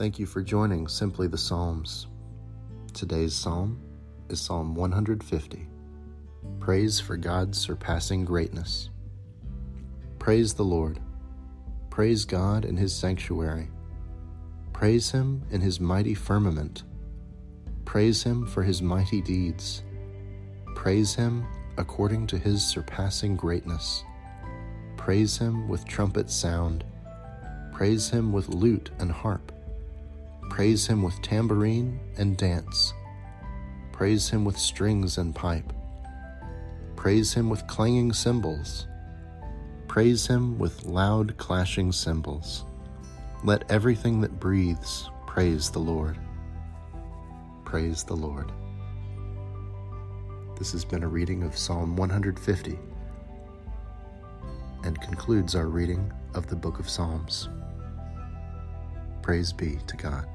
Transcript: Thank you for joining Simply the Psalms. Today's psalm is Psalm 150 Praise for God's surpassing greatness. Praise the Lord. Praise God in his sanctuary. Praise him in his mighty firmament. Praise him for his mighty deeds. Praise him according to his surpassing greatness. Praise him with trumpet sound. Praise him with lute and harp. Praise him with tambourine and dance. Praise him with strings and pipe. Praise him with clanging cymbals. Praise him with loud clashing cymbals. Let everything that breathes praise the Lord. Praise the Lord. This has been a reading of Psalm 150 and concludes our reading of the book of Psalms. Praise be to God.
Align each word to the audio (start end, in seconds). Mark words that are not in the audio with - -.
Thank 0.00 0.18
you 0.18 0.24
for 0.24 0.40
joining 0.40 0.88
Simply 0.88 1.26
the 1.26 1.36
Psalms. 1.36 2.06
Today's 2.94 3.34
psalm 3.34 3.82
is 4.30 4.40
Psalm 4.40 4.74
150 4.74 5.68
Praise 6.58 6.98
for 6.98 7.18
God's 7.18 7.58
surpassing 7.58 8.24
greatness. 8.24 8.88
Praise 10.18 10.54
the 10.54 10.62
Lord. 10.62 11.00
Praise 11.90 12.24
God 12.24 12.64
in 12.64 12.78
his 12.78 12.94
sanctuary. 12.94 13.68
Praise 14.72 15.10
him 15.10 15.42
in 15.50 15.60
his 15.60 15.80
mighty 15.80 16.14
firmament. 16.14 16.84
Praise 17.84 18.22
him 18.22 18.46
for 18.46 18.62
his 18.62 18.80
mighty 18.80 19.20
deeds. 19.20 19.82
Praise 20.74 21.14
him 21.14 21.46
according 21.76 22.26
to 22.28 22.38
his 22.38 22.66
surpassing 22.66 23.36
greatness. 23.36 24.02
Praise 24.96 25.36
him 25.36 25.68
with 25.68 25.84
trumpet 25.84 26.30
sound. 26.30 26.84
Praise 27.70 28.08
him 28.08 28.32
with 28.32 28.48
lute 28.48 28.88
and 28.98 29.12
harp. 29.12 29.52
Praise 30.50 30.86
him 30.86 31.02
with 31.02 31.22
tambourine 31.22 31.98
and 32.18 32.36
dance. 32.36 32.92
Praise 33.92 34.28
him 34.28 34.44
with 34.44 34.58
strings 34.58 35.16
and 35.16 35.34
pipe. 35.34 35.72
Praise 36.96 37.32
him 37.32 37.48
with 37.48 37.66
clanging 37.66 38.12
cymbals. 38.12 38.86
Praise 39.88 40.26
him 40.26 40.58
with 40.58 40.84
loud 40.84 41.36
clashing 41.38 41.92
cymbals. 41.92 42.64
Let 43.42 43.70
everything 43.70 44.20
that 44.20 44.38
breathes 44.38 45.08
praise 45.26 45.70
the 45.70 45.78
Lord. 45.78 46.18
Praise 47.64 48.02
the 48.02 48.16
Lord. 48.16 48.52
This 50.58 50.72
has 50.72 50.84
been 50.84 51.04
a 51.04 51.08
reading 51.08 51.42
of 51.42 51.56
Psalm 51.56 51.96
150 51.96 52.78
and 54.84 55.00
concludes 55.00 55.54
our 55.54 55.68
reading 55.68 56.12
of 56.34 56.48
the 56.48 56.56
book 56.56 56.78
of 56.80 56.90
Psalms. 56.90 57.48
Praise 59.22 59.52
be 59.52 59.78
to 59.86 59.96
God. 59.96 60.26